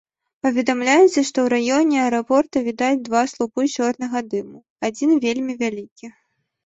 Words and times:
Паведамляецца, 0.45 1.19
што 1.29 1.37
ў 1.43 1.43
раёне 1.55 1.97
аэрапорта 2.05 2.63
відаць 2.69 3.03
два 3.09 3.21
слупы 3.35 3.69
чорнага 3.75 4.19
дыму, 4.33 4.59
адзін 4.89 5.09
вельмі 5.27 5.53
вялікі. 5.61 6.05